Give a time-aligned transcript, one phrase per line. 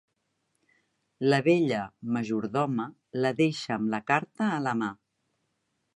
[1.33, 1.83] La vella
[2.15, 2.89] majordoma
[3.25, 4.93] la deixa amb la carta a la mà.